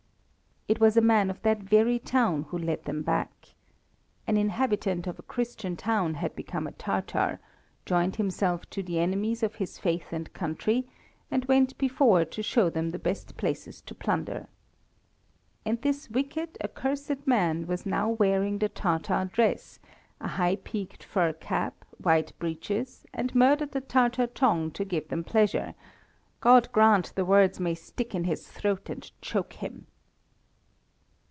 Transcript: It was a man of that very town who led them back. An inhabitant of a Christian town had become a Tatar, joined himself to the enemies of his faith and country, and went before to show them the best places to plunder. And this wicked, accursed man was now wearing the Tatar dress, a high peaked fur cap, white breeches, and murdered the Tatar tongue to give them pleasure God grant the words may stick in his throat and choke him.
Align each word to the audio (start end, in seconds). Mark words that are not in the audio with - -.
It 0.67 0.79
was 0.79 0.95
a 0.95 1.01
man 1.01 1.29
of 1.29 1.41
that 1.41 1.59
very 1.63 1.99
town 1.99 2.43
who 2.43 2.57
led 2.57 2.85
them 2.85 3.01
back. 3.01 3.49
An 4.25 4.37
inhabitant 4.37 5.05
of 5.05 5.19
a 5.19 5.23
Christian 5.23 5.75
town 5.75 6.13
had 6.13 6.33
become 6.33 6.65
a 6.65 6.71
Tatar, 6.71 7.41
joined 7.85 8.15
himself 8.15 8.69
to 8.69 8.81
the 8.81 8.97
enemies 8.97 9.43
of 9.43 9.55
his 9.55 9.77
faith 9.77 10.13
and 10.13 10.31
country, 10.31 10.87
and 11.29 11.43
went 11.45 11.77
before 11.77 12.23
to 12.23 12.41
show 12.41 12.69
them 12.69 12.91
the 12.91 12.99
best 12.99 13.35
places 13.35 13.81
to 13.81 13.93
plunder. 13.93 14.47
And 15.65 15.81
this 15.81 16.09
wicked, 16.09 16.57
accursed 16.63 17.27
man 17.27 17.67
was 17.67 17.85
now 17.85 18.07
wearing 18.07 18.59
the 18.59 18.69
Tatar 18.69 19.25
dress, 19.25 19.77
a 20.21 20.27
high 20.29 20.55
peaked 20.55 21.03
fur 21.03 21.33
cap, 21.33 21.83
white 21.97 22.31
breeches, 22.39 23.03
and 23.13 23.35
murdered 23.35 23.71
the 23.73 23.81
Tatar 23.81 24.27
tongue 24.27 24.71
to 24.71 24.85
give 24.85 25.09
them 25.09 25.25
pleasure 25.25 25.73
God 26.39 26.71
grant 26.71 27.11
the 27.15 27.25
words 27.25 27.59
may 27.59 27.73
stick 27.75 28.15
in 28.15 28.23
his 28.23 28.47
throat 28.47 28.89
and 28.89 29.11
choke 29.21 29.51
him. 29.53 29.87